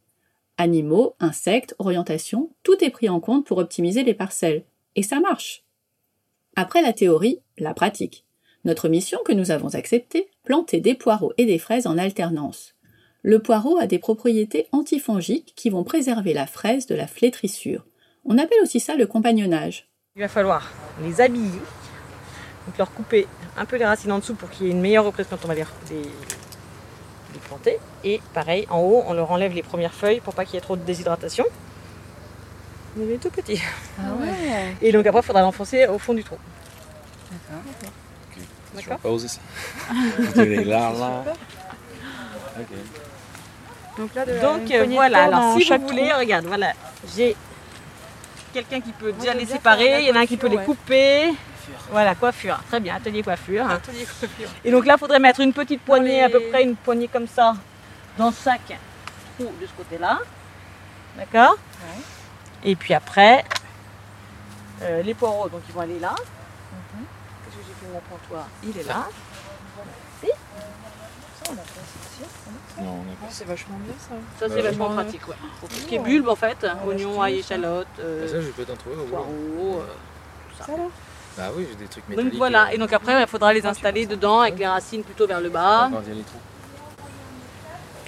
[0.58, 4.64] Animaux, insectes, orientation, tout est pris en compte pour optimiser les parcelles.
[4.96, 5.62] Et ça marche.
[6.56, 8.24] Après la théorie, la pratique.
[8.64, 12.74] Notre mission que nous avons acceptée, planter des poireaux et des fraises en alternance.
[13.22, 17.84] Le poireau a des propriétés antifongiques qui vont préserver la fraise de la flétrissure.
[18.24, 19.88] On appelle aussi ça le compagnonnage.
[20.16, 21.60] Il va falloir les habiller,
[22.66, 25.04] donc leur couper un peu les racines en dessous pour qu'il y ait une meilleure
[25.04, 27.78] représentation, on va dire, des, des planter.
[28.04, 30.62] Et pareil, en haut, on leur enlève les premières feuilles pour pas qu'il y ait
[30.62, 31.44] trop de déshydratation.
[32.98, 33.60] Il est tout petit.
[33.98, 34.74] Ah ouais.
[34.80, 36.36] Et donc après, il faudra l'enfoncer au fond du trou.
[37.30, 39.40] Je vais D'accord pas oser ça.
[40.36, 41.24] là, là.
[42.58, 42.66] Ok.
[44.42, 46.72] Donc euh, voilà, alors si vous voulez, regarde, voilà,
[47.16, 47.34] j'ai
[48.52, 51.32] quelqu'un qui peut déjà les séparer, il y en a un qui peut les couper.
[51.90, 53.66] Voilà, coiffure, très bien, atelier coiffure.
[54.64, 57.26] Et donc là, il faudrait mettre une petite poignée, à peu près une poignée comme
[57.26, 57.54] ça,
[58.18, 58.78] dans le sac
[59.40, 60.18] ou de ce côté-là.
[61.16, 61.56] D'accord?
[62.64, 63.44] Et puis après,
[64.82, 66.14] euh, les poireaux, donc ils vont aller là.
[66.16, 69.08] Qu'est-ce que j'ai fait mon comptoir Il est là.
[72.80, 73.26] Non, on a pas.
[73.30, 74.14] C'est vachement bien ça.
[74.38, 75.36] Ça, c'est vachement pratique, ouais.
[75.60, 78.64] Pour tout ce qui est bulbe, en fait, oignons, ail, échalotes, euh, Ça, je peux
[78.64, 79.10] t'en trouver au boulot.
[79.10, 79.86] poireaux, euh,
[80.50, 80.72] tout ça.
[81.36, 82.30] Bah oui, j'ai des trucs métalliques.
[82.32, 85.26] Donc voilà, euh, et donc après, il faudra les installer dedans avec les racines plutôt
[85.26, 85.90] vers le bas.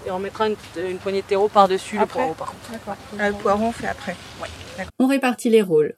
[0.06, 2.96] Et on mettra une, une poignée de terreau par-dessus le poireau, par contre.
[3.18, 4.16] Ah, le poireau, on fait après.
[4.98, 5.94] On répartit les rôles.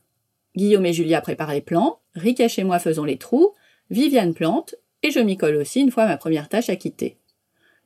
[0.56, 3.54] Guillaume et Julia préparent les plans, Rikash et moi faisons les trous,
[3.90, 7.16] Viviane plante, et je m'y colle aussi une fois ma première tâche acquittée.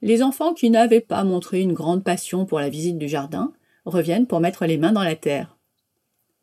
[0.03, 3.55] Les enfants qui n'avaient pas montré une grande passion pour la visite du jardin
[3.87, 5.57] reviennent pour mettre les mains dans la terre.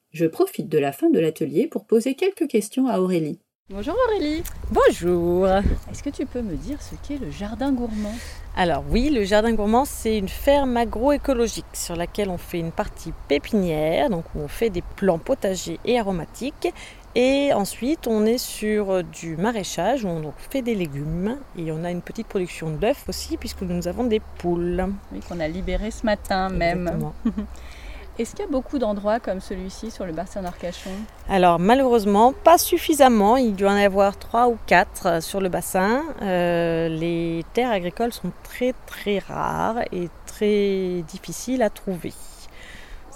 [0.10, 3.40] Je profite de la fin de l'atelier pour poser quelques questions à Aurélie.
[3.70, 4.44] Bonjour Aurélie.
[4.72, 8.16] Bonjour Est-ce que tu peux me dire ce qu'est le jardin gourmand?
[8.58, 13.14] Alors oui, le jardin gourmand, c'est une ferme agroécologique sur laquelle on fait une partie
[13.30, 16.74] pépinière, donc où on fait des plants potagers et aromatiques.
[17.16, 21.84] Et ensuite, on est sur du maraîchage où on donc fait des légumes et on
[21.84, 24.86] a une petite production d'œufs aussi puisque nous avons des poules.
[25.12, 27.12] Oui, qu'on a libéré ce matin même.
[28.20, 30.92] Est-ce qu'il y a beaucoup d'endroits comme celui-ci sur le bassin d'Arcachon?
[31.30, 33.38] Alors malheureusement, pas suffisamment.
[33.38, 36.04] Il doit en avoir trois ou quatre euh, sur le bassin.
[36.22, 42.14] Euh, les terres agricoles sont très très rares et très difficiles à trouver.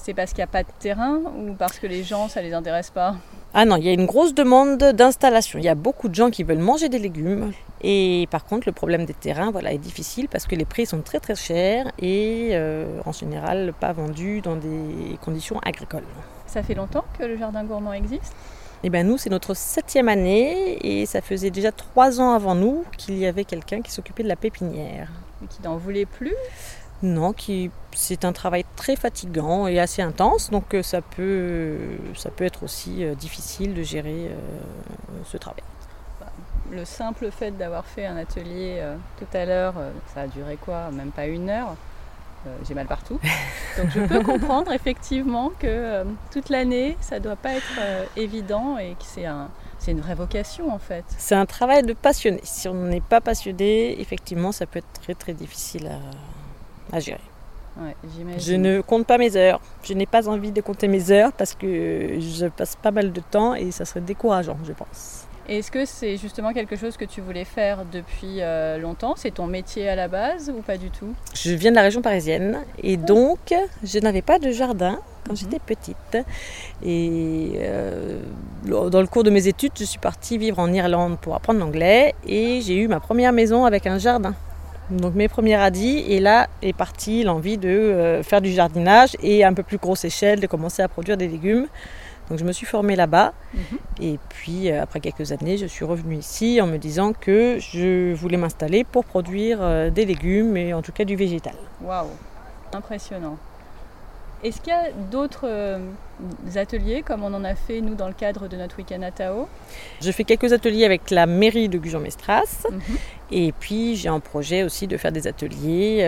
[0.06, 2.54] C'est parce qu'il n'y a pas de terrain ou parce que les gens, ça les
[2.54, 3.16] intéresse pas?
[3.56, 5.58] Ah non, il y a une grosse demande d'installation.
[5.58, 7.54] Il y a beaucoup de gens qui veulent manger des légumes.
[7.82, 11.02] Et par contre, le problème des terrains voilà, est difficile parce que les prix sont
[11.02, 16.04] très très chers et euh, en général pas vendus dans des conditions agricoles.
[16.46, 18.36] Ça fait longtemps que le jardin gourmand existe?
[18.84, 22.84] Et bien nous, c'est notre septième année et ça faisait déjà trois ans avant nous
[22.96, 25.10] qu'il y avait quelqu'un qui s'occupait de la pépinière.
[25.44, 26.36] et qui n'en voulait plus?
[27.06, 31.78] Non, qui c'est un travail très fatigant et assez intense, donc euh, ça peut,
[32.16, 34.34] ça peut être aussi euh, difficile de gérer euh,
[35.24, 35.62] ce travail.
[36.72, 38.84] Le simple fait d'avoir fait un atelier
[39.20, 39.76] tout à l'heure,
[40.14, 40.90] ça a duré quoi?
[40.92, 41.76] Même pas une heure?
[42.68, 43.20] J'ai mal partout.
[43.78, 48.78] Donc je peux comprendre effectivement que euh, toute l'année, ça doit pas être euh, évident
[48.78, 49.50] et que c'est un,
[49.88, 51.04] une vraie vocation en fait.
[51.18, 52.40] C'est un travail de passionné.
[52.44, 56.00] Si on n'est pas passionné, effectivement, ça peut être très très difficile à,
[56.92, 57.20] à gérer.
[58.38, 59.62] je ne compte pas mes heures.
[59.84, 63.22] Je n'ai pas envie de compter mes heures parce que je passe pas mal de
[63.22, 65.26] temps et ça serait décourageant, je pense.
[65.48, 69.14] Est-ce que c'est justement quelque chose que tu voulais faire depuis euh, longtemps?
[69.16, 71.14] C'est ton métier à la base ou pas du tout?
[71.36, 75.38] Je viens de la région parisienne et donc je n'avais pas de jardin quand mhm.
[75.38, 76.18] j'étais petite.
[76.84, 78.22] Et euh,
[78.64, 82.16] dans le cours de mes études, je suis partie vivre en Irlande pour apprendre l'anglais
[82.28, 84.34] et j'ai eu ma première maison avec un jardin.
[84.90, 89.44] Donc mes premiers radis et là est partie l'envie de euh, faire du jardinage et
[89.44, 91.68] à un peu plus grosse échelle de commencer à produire des légumes.
[92.30, 93.34] Donc je me suis formée là-bas.
[93.54, 93.62] Mhm.
[94.02, 98.14] Et puis euh, après quelques années, je suis revenue ici en me disant que je
[98.14, 101.56] voulais m'installer pour produire euh, des légumes et en tout cas du végétal.
[101.82, 102.10] Waouh,
[102.74, 103.38] impressionnant.
[104.46, 105.80] Est-ce qu'il y a d'autres euh,
[106.56, 109.48] ateliers comme on en a fait nous dans le cadre de notre week-end à Tao?
[110.02, 112.80] Je fais quelques ateliers avec la mairie de Gujan-Mestras mhm.
[113.32, 116.08] et puis j'ai un projet aussi de faire des ateliers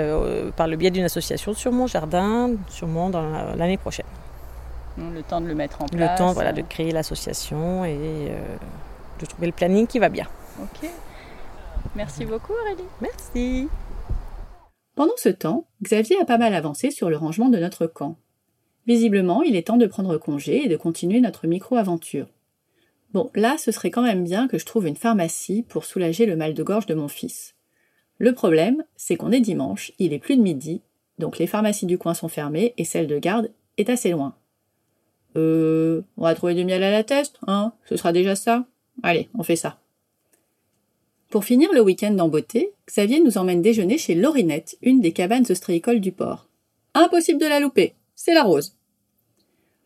[0.55, 4.05] par le biais d'une association sur mon jardin, sûrement dans l'année prochaine.
[4.97, 6.11] Le temps de le mettre en place.
[6.11, 8.57] Le temps voilà, de créer l'association et euh,
[9.19, 10.27] de trouver le planning qui va bien.
[10.61, 10.89] Ok.
[11.95, 12.87] Merci beaucoup Aurélie.
[12.99, 13.69] Merci.
[14.95, 18.17] Pendant ce temps, Xavier a pas mal avancé sur le rangement de notre camp.
[18.87, 22.27] Visiblement, il est temps de prendre congé et de continuer notre micro-aventure.
[23.13, 26.37] Bon, là, ce serait quand même bien que je trouve une pharmacie pour soulager le
[26.37, 27.53] mal de gorge de mon fils.
[28.17, 30.81] Le problème, c'est qu'on est dimanche, il est plus de midi,
[31.19, 34.35] donc les pharmacies du coin sont fermées et celle de garde est assez loin.
[35.35, 37.73] Euh, on va trouver du miel à la teste, hein?
[37.85, 38.65] Ce sera déjà ça?
[39.03, 39.79] Allez, on fait ça.
[41.29, 45.45] Pour finir le week-end en beauté, Xavier nous emmène déjeuner chez Laurinette, une des cabanes
[45.49, 46.47] ostréicoles du port.
[46.93, 48.76] Impossible de la louper, c'est la rose.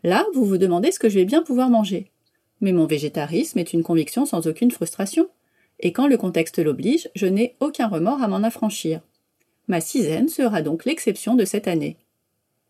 [0.03, 2.11] Là, vous vous demandez ce que je vais bien pouvoir manger.
[2.59, 5.27] Mais mon végétarisme est une conviction sans aucune frustration.
[5.79, 9.01] Et quand le contexte l'oblige, je n'ai aucun remords à m'en affranchir.
[9.67, 11.97] Ma sixième sera donc l'exception de cette année.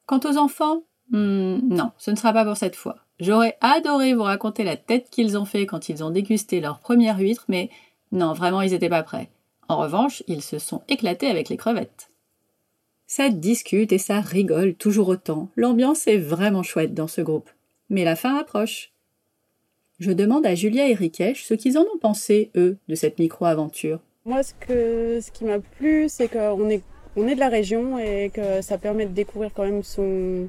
[0.06, 2.96] Quant aux enfants, Hmm, non, ce ne sera pas pour cette fois.
[3.20, 7.20] J'aurais adoré vous raconter la tête qu'ils ont fait quand ils ont dégusté leur première
[7.20, 7.70] huître, mais
[8.12, 9.30] non, vraiment, ils n'étaient pas prêts.
[9.68, 12.10] En revanche, ils se sont éclatés avec les crevettes.
[13.12, 15.50] Ça discute et ça rigole toujours autant.
[15.58, 17.50] L'ambiance est vraiment chouette dans ce groupe.
[17.90, 18.94] Mais la fin approche.
[20.00, 24.00] Je demande à Julia et Rikesh ce qu'ils en ont pensé, eux, de cette micro-aventure.
[24.24, 26.84] Moi, ce, que, ce qui m'a plu, c'est qu'on est,
[27.18, 30.48] on est de la région et que ça permet de découvrir quand même son,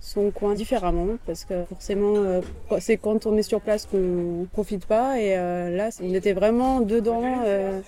[0.00, 2.40] son coin différemment parce que forcément euh,
[2.80, 6.80] c'est quand on est sur place qu'on profite pas et euh, là on était vraiment
[6.80, 7.80] dedans euh,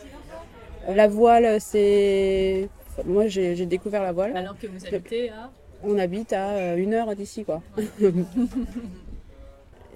[0.88, 2.68] la voile c'est
[3.04, 5.50] moi j'ai découvert la voile alors que vous habitez à
[5.82, 7.62] on habite à une heure d'ici quoi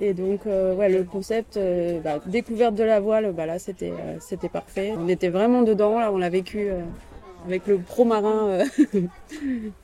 [0.00, 1.58] et donc ouais le concept
[2.04, 6.12] bah, découverte de la voile bah là c'était c'était parfait on était vraiment dedans là
[6.12, 6.70] on l'a vécu
[7.46, 8.48] avec le pro marin.
[8.48, 8.64] Euh.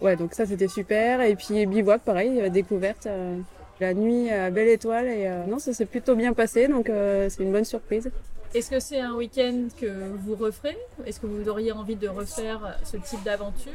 [0.00, 1.20] ouais, donc ça c'était super.
[1.22, 3.06] Et puis bivouac, pareil, euh, découverte.
[3.06, 3.38] Euh,
[3.80, 7.50] la nuit à Belle Étoile et non, ça s'est plutôt bien passé, donc c'est une
[7.50, 8.08] bonne surprise.
[8.54, 9.86] Est-ce que c'est un week-end que
[10.24, 13.72] vous referez Est-ce que vous auriez envie de refaire ce type d'aventure?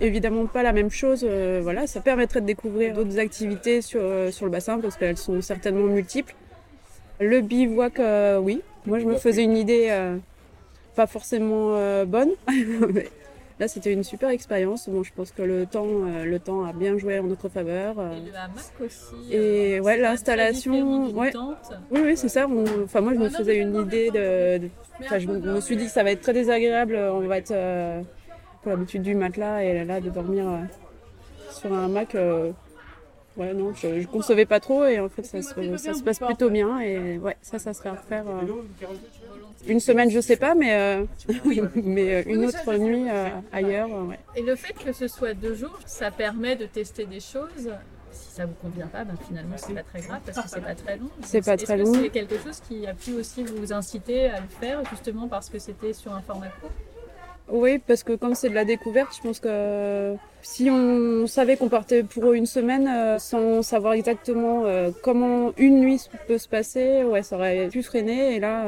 [0.00, 4.00] Évidemment pas la même chose, voilà, ça permettrait de découvrir d'autres activités sur,
[4.32, 6.34] sur le bassin parce qu'elles sont certainement multiples.
[7.20, 8.00] Le bivouac,
[8.40, 9.90] oui, moi je me faisais une idée
[10.94, 12.30] pas forcément euh, bonne.
[13.60, 14.88] Là, c'était une super expérience.
[14.88, 17.96] Bon, je pense que le temps, euh, le temps a bien joué en notre faveur.
[17.98, 18.16] Euh.
[18.16, 19.34] Et le hamac aussi.
[19.34, 21.10] Et ouais, l'installation.
[21.10, 21.30] Ouais.
[21.90, 22.46] Oui, oui, c'est ça.
[22.82, 24.68] Enfin, moi, je me faisais une idée de.
[25.00, 26.96] Enfin, je me suis dit que ça va être très désagréable.
[26.96, 27.54] On va être
[28.62, 30.46] pour l'habitude du matelas et là, de dormir
[31.50, 32.16] sur un hamac.
[33.36, 36.18] Ouais, non, je, ne concevais pas trop et en fait, ça se, ça se passe
[36.18, 36.80] plutôt bien.
[36.80, 38.24] Et ouais, ça, ça serait à refaire.
[39.66, 41.04] Une semaine, je sais pas, mais, euh,
[41.74, 43.88] mais euh, une autre nuit euh, ailleurs.
[44.34, 47.70] Et le fait que ce soit deux jours, ça permet de tester des choses.
[48.10, 50.74] Si ça vous convient pas, ben finalement c'est pas très grave parce que c'est pas
[50.74, 51.10] très long.
[51.22, 51.94] C'est pas très long.
[51.94, 55.58] C'est quelque chose qui a pu aussi vous inciter à le faire justement parce que
[55.58, 56.70] c'était sur un format court?
[57.48, 61.68] Oui, parce que comme c'est de la découverte, je pense que si on savait qu'on
[61.68, 64.64] partait pour une semaine sans savoir exactement
[65.02, 68.36] comment une nuit peut se passer, ouais, ça aurait pu freiner.
[68.36, 68.64] Et là,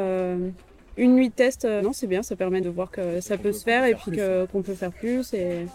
[0.96, 3.52] une nuit de test, euh, non, c'est bien, ça permet de voir que ça peut
[3.52, 4.18] se faire et puis
[4.52, 5.32] qu'on peut faire plus.
[5.34, 5.66] Et,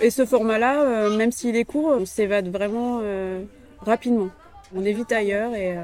[0.00, 3.42] et ce format-là, euh, même s'il est court, on s'évade vraiment euh,
[3.80, 4.28] rapidement.
[4.74, 5.76] On est vite ailleurs et,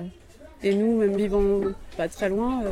[0.63, 1.61] et nous, même vivant
[1.97, 2.63] pas très loin,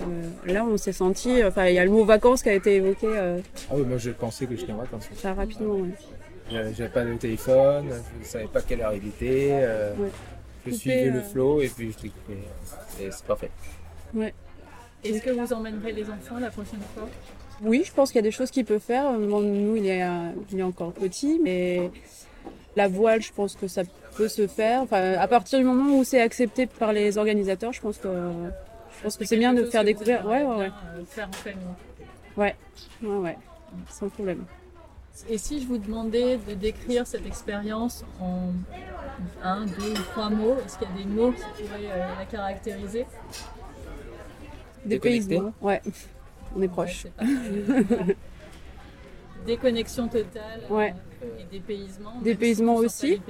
[0.47, 1.45] là, on s'est senti.
[1.45, 3.09] Enfin, il y a le mot vacances qui a été évoqué.
[3.71, 5.09] Ah oui, moi je pensais que j'étais en vacances.
[5.15, 5.91] Ça rapidement, oui.
[6.51, 9.53] J'avais pas de téléphone, je ne savais pas quelle heure il était.
[10.67, 12.39] Je suivais le flow et puis je t'ai coupé.
[13.01, 13.51] Et c'est parfait.
[14.15, 14.35] Ouais.
[15.05, 17.09] Est-ce que vous emmènerez les enfants la prochaine fois?
[17.63, 19.13] Oui, je pense qu'il y a des choses qu'il peut faire.
[19.19, 20.07] Nous, il est,
[20.53, 21.91] il est encore petit, mais
[22.77, 23.83] la voile, je pense que ça
[24.17, 24.83] peut se faire.
[24.83, 28.09] Enfin, à partir du moment où c'est accepté par les organisateurs, je pense que
[28.97, 30.27] je pense que c'est bien de faire découvrir.
[30.27, 30.71] Ouais, ouais, ouais.
[31.07, 31.59] Faire en famille.
[32.37, 32.55] Ouais,
[33.03, 33.39] ouais, ouais,
[33.91, 34.45] sans problème.
[35.29, 38.53] Et si je vous demandais de décrire cette expérience en
[39.43, 42.25] un, deux ou trois mots, est-ce qu'il y a des mots qui pourraient euh, la
[42.25, 43.05] caractériser?
[44.85, 45.81] Dépaysement, ouais.
[46.57, 47.07] On est proche.
[49.47, 50.95] Déconnexion totale ouais.
[51.23, 52.21] Euh, et dépaysement.
[52.23, 53.21] Dépaysement aussi.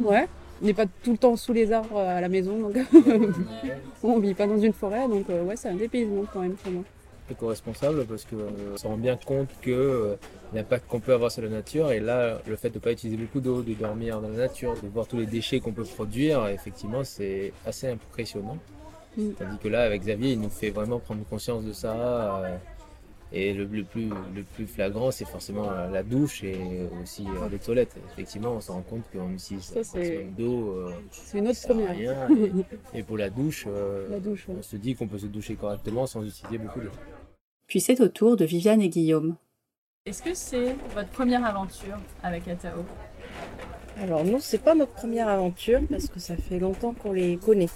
[0.00, 0.28] ouais.
[0.62, 2.76] On n'est pas tout le temps sous les arbres à la maison, donc
[4.02, 6.72] on vit pas dans une forêt, donc euh, ouais, c'est un dépaysement quand même pour
[6.72, 6.84] moi
[7.32, 10.16] éco-responsable parce que euh, se rend bien compte que euh,
[10.54, 13.20] l'impact qu'on peut avoir sur la nature et là le fait de ne pas utiliser
[13.20, 16.46] beaucoup d'eau, de dormir dans la nature, de voir tous les déchets qu'on peut produire,
[16.48, 18.58] effectivement c'est assez impressionnant.
[19.16, 19.30] Mm.
[19.38, 22.42] Tandis que là avec Xavier il nous fait vraiment prendre conscience de ça.
[22.44, 22.56] Euh,
[23.34, 27.96] et le, plus, le plus flagrant, c'est forcément la douche et aussi les toilettes.
[28.12, 29.72] Effectivement, on se rend compte qu'on utilise
[30.36, 30.90] d'eau.
[31.10, 32.28] c'est une autre première.
[32.94, 33.66] et, pour la douche,
[34.10, 36.90] la douche on se dit qu'on peut se doucher correctement sans utiliser beaucoup d'eau.
[37.66, 39.36] Puis c'est au tour de Viviane et Guillaume.
[40.04, 42.84] Est-ce que c'est votre première aventure avec Atao?
[43.98, 47.68] Alors nous, c'est pas notre première aventure parce que ça fait longtemps qu'on les connaît.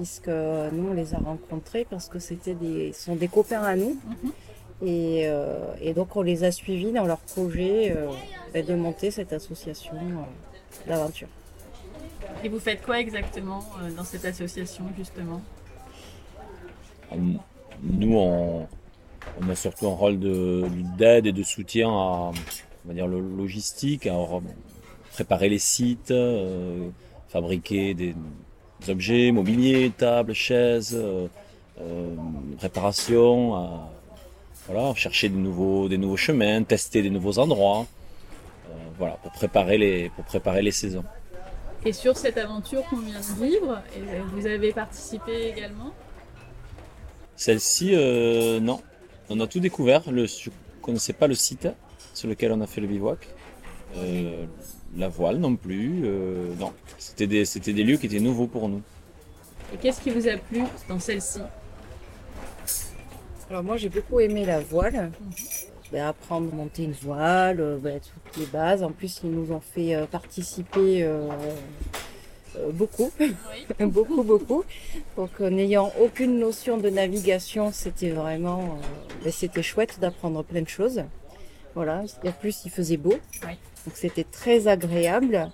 [0.00, 3.98] Puisque nous, on les a rencontrés parce que c'était des, sont des copains à nous.
[4.22, 4.32] Mhm.
[4.82, 8.08] Euh, et, donc on les a suivis dans leur projet euh,
[8.54, 11.28] ben, de monter cette association euh, d'aventure.
[12.42, 13.62] Et vous faites quoi exactement
[13.94, 15.42] dans cette association justement?
[17.82, 18.66] Nous, on,
[19.42, 20.18] on a surtout un rôle
[20.96, 22.32] d'aide et de soutien à
[22.84, 24.16] on va dire, le logistique, à
[25.12, 26.88] préparer les sites, euh,
[27.28, 28.14] fabriquer des,
[28.88, 31.26] objets mobiliers, tables, chaises, euh,
[31.80, 32.14] euh,
[32.58, 33.80] réparation,
[34.66, 37.86] voilà, chercher des nouveaux, des nouveaux chemins, tester des nouveaux endroits,
[38.98, 41.04] voilà, pour préparer les, pour préparer les saisons.
[41.84, 43.82] Et sur cette aventure qu'on vient de vivre,
[44.34, 45.92] vous avez participé également?
[47.36, 47.96] Celle-ci,
[48.60, 48.80] non.
[49.30, 50.02] On a tout découvert.
[50.06, 51.68] je ne connaissais pas le site
[52.14, 53.28] sur lequel on a fait le bivouac.
[53.96, 54.44] Euh,
[54.96, 56.02] la voile non plus.
[56.04, 58.82] Euh, non, c'était des, c'était des lieux qui étaient nouveaux pour nous.
[59.72, 61.40] Et qu'est-ce qui vous a plu dans celle-ci?
[63.48, 65.10] Alors moi j'ai beaucoup aimé la voile.
[65.20, 65.32] Mhm.
[65.92, 68.82] Ben, apprendre à monter une voile, ben, toutes les bases.
[68.84, 71.04] En plus ils nous ont fait euh, participer
[72.56, 73.12] euh, beaucoup,
[73.80, 74.64] beaucoup, beaucoup.
[75.16, 80.62] Donc, euh, n'ayant aucune notion de navigation, c'était vraiment, euh, ben, c'était chouette d'apprendre plein
[80.62, 81.02] de choses.
[81.74, 82.02] Voilà.
[82.24, 83.14] En plus, il faisait beau,
[83.86, 85.50] donc c'était très agréable.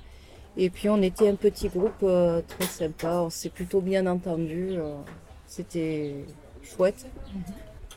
[0.56, 3.20] Et puis, on était un petit groupe très sympa.
[3.20, 4.78] On s'est plutôt bien entendu.
[5.46, 6.14] c'était
[6.62, 7.06] chouette.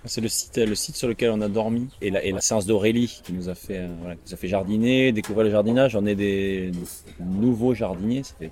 [0.05, 2.65] C'est le site, le site sur lequel on a dormi et la, et la séance
[2.65, 5.95] d'Aurélie qui nous a fait, euh, voilà, qui nous a fait jardiner, découvrir le jardinage.
[5.95, 6.71] On est des
[7.19, 8.23] nouveaux jardiniers.
[8.23, 8.51] Ça fait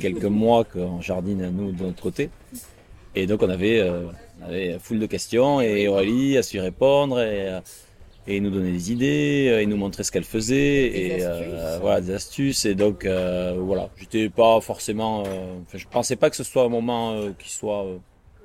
[0.00, 2.30] quelques mois qu'on jardine nous de notre côté.
[3.16, 4.06] Et donc on avait, euh,
[4.40, 7.60] on avait foule de questions et Aurélie a su répondre et, euh,
[8.26, 12.12] et nous donner des idées, et nous montrer ce qu'elle faisait et euh, voilà des
[12.12, 12.64] astuces.
[12.64, 15.24] Et donc voilà, j'étais pas forcément,
[15.72, 17.84] je pensais pas que ce soit un moment qui soit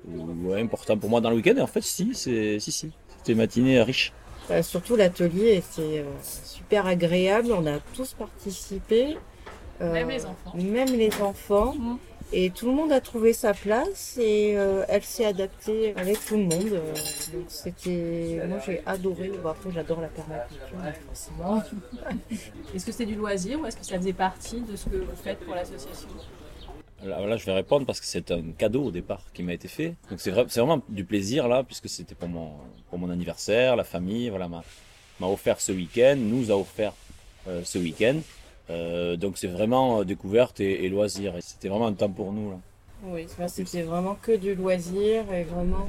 [0.07, 1.55] ouais, important pour moi dans le week-end.
[1.57, 2.91] Et en fait, si, c'est, si, si.
[3.17, 4.13] C'était une matinée riche.
[4.49, 7.51] Bah, surtout l'atelier était euh, super agréable.
[7.51, 9.17] On a tous participé.
[9.81, 10.53] Euh, même les enfants.
[10.55, 11.75] Même les enfants.
[11.75, 11.97] Mm.
[12.31, 16.37] Et tout le monde a trouvé sa place et euh, elle s'est adaptée avec tout
[16.37, 16.69] le monde.
[17.33, 19.31] donc c'était, moi j'ai adoré.
[19.41, 21.63] Bon, après j'adore la permaculture, forcément.
[22.75, 25.15] est-ce que c'est du loisir ou est-ce que ça faisait partie de ce que vous
[25.23, 26.07] faites pour l'association?
[27.03, 29.95] Là, je vais répondre parce que c'est un cadeau au départ qui m'a été fait.
[30.09, 32.51] Donc c'est vraiment du plaisir là, puisque c'était pour mon,
[32.89, 34.61] pour mon anniversaire, la famille, voilà, m'a
[35.21, 36.93] offert ce week-end, nous a offert
[37.47, 38.19] euh, ce week-end.
[38.69, 41.35] Euh, donc c'est vraiment euh, découverte et, loisir.
[41.37, 42.57] Et c'était vraiment un temps pour nous là.
[43.05, 45.87] Oui, c'était vraiment que du loisir et vraiment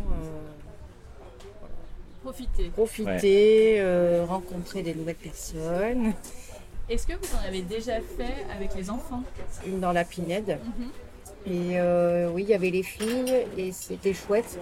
[2.22, 3.82] profiter, profiter,
[4.28, 6.12] rencontrer des nouvelles personnes.
[6.88, 9.22] Est-ce que vous en avez déjà fait avec les enfants?
[9.80, 10.58] Dans la Pinède.
[10.78, 10.90] Mhm.
[11.46, 14.58] Et euh, oui, il y avait les filles et c'était chouette.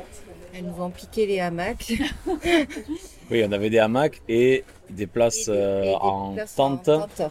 [0.55, 1.93] Elles nous ont piqué les hamacs.
[3.31, 6.89] oui, on avait des hamacs et des places, euh, en, tente.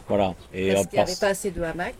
[0.08, 0.34] Voilà.
[0.54, 1.94] Et parce qu'il n'y avait pas assez de hamacs.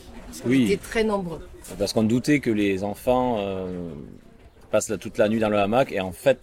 [0.46, 0.66] oui.
[0.66, 1.48] Était très nombreux.
[1.78, 3.90] Parce qu'on doutait que les enfants euh,
[4.70, 6.38] passent toute la nuit dans le hamac et en fait,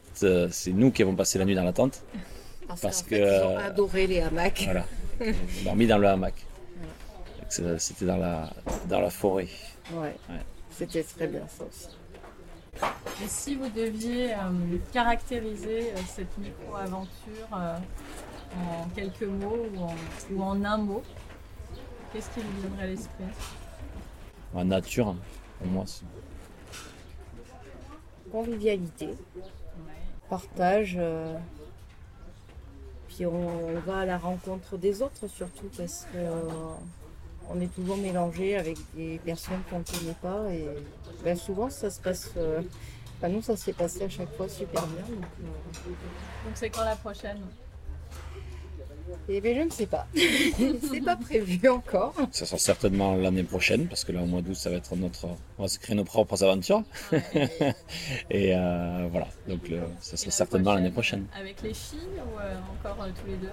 [0.52, 2.04] c'est nous qui avons passé la nuit dans la tente.
[2.82, 4.64] Parce, que, ils ont adoré les hamacs.
[4.66, 4.86] Voilà.
[5.64, 6.34] dormi dans le hamac.
[7.48, 8.50] C'était dans la,
[8.90, 9.48] dans la forêt.
[9.94, 10.16] Ouais.
[10.78, 11.88] C'était très bien ça aussi.
[13.24, 14.38] Et si vous deviez euh,
[14.92, 17.78] caractériser euh, cette micro-aventure euh,
[18.58, 19.68] en quelques mots
[20.30, 21.02] ou en, un mot,
[22.12, 23.24] qu'est-ce qui vous viendrait à l'esprit?
[24.54, 25.16] La nature,
[25.60, 25.86] pour moi.
[28.30, 29.16] Convivialité,
[30.30, 31.00] partage,
[33.08, 36.06] puis on, va à la rencontre des autres surtout parce
[37.48, 40.68] qu'on est toujours mélangé avec des personnes qu'on ne connaît pas et
[41.24, 42.32] ben, souvent ça se passe
[43.30, 45.16] nous, ça s'est passé à chaque fois super bien.
[45.16, 47.40] Donc, euh, c'est quand la prochaine?
[49.30, 50.08] Eh bien, je ne sais pas.
[50.16, 52.16] c'est pas prévu encore.
[52.32, 55.28] Ça sera certainement l'année prochaine, parce que là, au mois d'août, ça va être notre.
[55.58, 56.84] On va se créer nos propres aventures.
[58.32, 59.28] Et euh, voilà.
[59.48, 61.26] Donc, ça sera certainement l'année prochaine.
[61.40, 63.50] Avec les filles ou euh, encore tous les deux?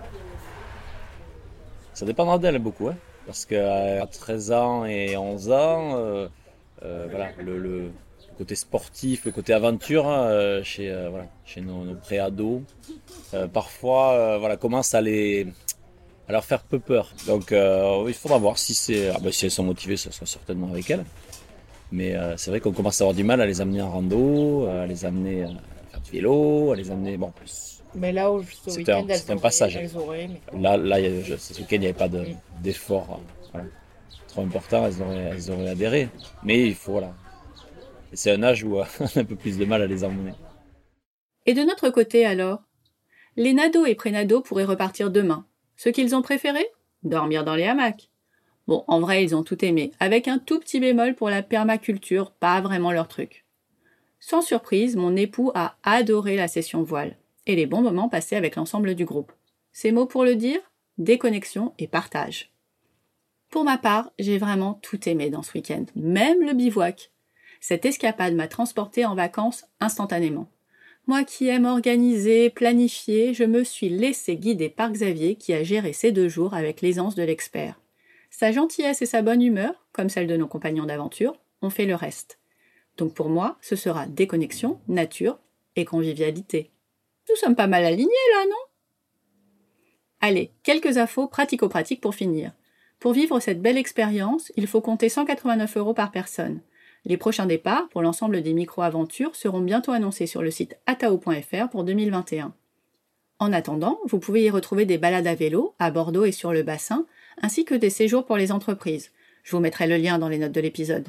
[1.92, 2.96] Ça dépendra d'elles beaucoup, hein,
[3.26, 6.28] parce qu'à 13 ans et 11 ans,
[6.80, 7.90] voilà, le
[8.36, 11.10] côté sportif, le côté aventure euh, chez, euh,
[11.44, 12.62] chez nos, préados,
[13.34, 15.46] euh, parfois voilà, commence à, les,
[16.28, 17.12] à leur faire peu peur.
[17.26, 18.76] Donc il faudra voir si,
[19.14, 21.04] ah, ben, si elles sont motivées, ce sera certainement avec elles.
[21.92, 24.86] Mais c'est vrai qu'on commence à avoir du mal à les amener en rando, à
[24.86, 25.48] les amener à
[25.90, 27.18] faire du vélo, à les amener.
[27.94, 28.30] Mais là,
[28.66, 29.78] c'est un, un, passage.
[30.52, 30.96] Là, là
[31.38, 32.24] ce week-end, il n'y avait pas de,
[32.62, 33.20] d'effort
[34.32, 36.08] trop important, elles auraient, elles auraient adhéré.
[36.42, 37.14] Mais il faut, voilà,
[38.12, 40.32] c'est un âge où on a un peu plus de mal à les emmener.
[41.46, 42.62] Et de notre côté alors?
[43.36, 45.46] Les nados et prénados pourraient repartir demain.
[45.76, 46.64] Ce qu'ils ont préféré?
[47.02, 48.10] Dormir dans les hamacs.
[48.68, 52.30] Bon, en vrai, ils ont tout aimé, avec un tout petit bémol pour la permaculture,
[52.30, 53.44] pas vraiment leur truc.
[54.20, 57.16] Sans surprise, mon époux a adoré la session voile
[57.46, 59.32] et les bons moments passés avec l'ensemble du groupe.
[59.72, 60.60] Ces mots pour le dire
[60.98, 62.52] Déconnexion et partage.
[63.50, 67.12] Pour ma part, j'ai vraiment tout aimé dans ce week-end, même le bivouac.
[67.60, 70.48] Cette escapade m'a transporté en vacances instantanément.
[71.06, 75.92] Moi qui aime organiser, planifier, je me suis laissé guider par Xavier qui a géré
[75.92, 77.80] ces deux jours avec l'aisance de l'expert.
[78.30, 81.94] Sa gentillesse et sa bonne humeur, comme celle de nos compagnons d'aventure, ont fait le
[81.94, 82.38] reste.
[82.96, 85.38] Donc pour moi, ce sera déconnexion, nature
[85.76, 86.71] et convivialité.
[87.28, 88.56] Nous sommes pas mal alignés là, non?
[90.20, 92.52] Allez, quelques infos pratico-pratiques pour finir.
[93.00, 96.60] Pour vivre cette belle expérience, il faut compter 189 euros par personne.
[97.04, 101.82] Les prochains départs pour l'ensemble des micro-aventures seront bientôt annoncés sur le site atao.fr pour
[101.82, 102.54] 2021.
[103.40, 106.62] En attendant, vous pouvez y retrouver des balades à vélo à Bordeaux et sur le
[106.62, 107.06] bassin,
[107.40, 109.10] ainsi que des séjours pour les entreprises.
[109.42, 111.08] Je vous mettrai le lien dans les notes de l'épisode.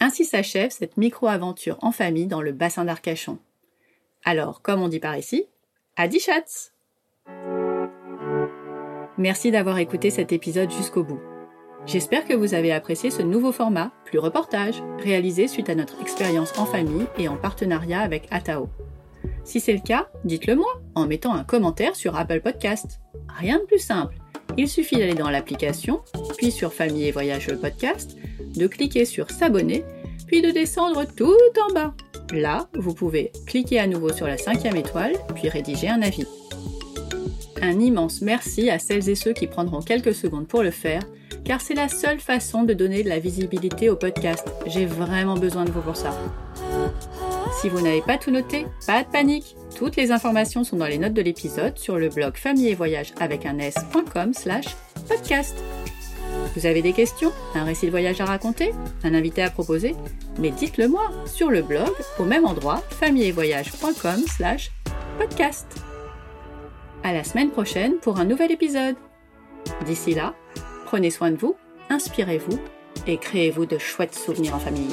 [0.00, 3.38] Ainsi s'achève cette micro-aventure en famille dans le bassin d'Arcachon.
[4.24, 5.46] Alors, comme on dit par ici,
[5.96, 6.72] à chats
[9.16, 11.20] Merci d'avoir écouté cet épisode jusqu'au bout.
[11.86, 16.58] J'espère que vous avez apprécié ce nouveau format, plus reportage, réalisé suite à notre expérience
[16.58, 18.68] en famille et en partenariat avec Atao.
[19.44, 23.00] Si c'est le cas, dites-le moi en mettant un commentaire sur Apple Podcast.
[23.38, 24.16] Rien de plus simple.
[24.58, 26.02] Il suffit d'aller dans l'application,
[26.36, 28.16] puis sur Famille et Voyage Podcast,
[28.54, 29.84] de cliquer sur S'abonner,
[30.30, 31.34] puis de descendre tout
[31.68, 31.92] en bas.
[32.32, 36.24] Là, vous pouvez cliquer à nouveau sur la cinquième étoile, puis rédiger un avis.
[37.60, 41.02] Un immense merci à celles et ceux qui prendront quelques secondes pour le faire
[41.44, 44.46] car c'est la seule façon de donner de la visibilité au podcast.
[44.66, 46.16] J'ai vraiment besoin de vous pour ça.
[47.60, 49.56] Si vous n'avez pas tout noté, pas de panique.
[49.76, 53.12] Toutes les informations sont dans les notes de l'épisode sur le blog famille et voyage
[53.18, 54.76] avec un s.com slash
[55.08, 55.56] podcast.
[56.56, 58.72] Vous avez des questions, un récit de voyage à raconter,
[59.04, 59.94] un invité à proposer
[60.38, 64.72] Mais dites-le moi sur le blog au même endroit familleetvoyage.com slash
[65.18, 65.66] podcast.
[67.02, 68.96] À la semaine prochaine pour un nouvel épisode.
[69.86, 70.34] D'ici là,
[70.90, 71.54] Prenez soin de vous,
[71.88, 72.58] inspirez-vous
[73.06, 74.92] et créez-vous de chouettes souvenirs en famille.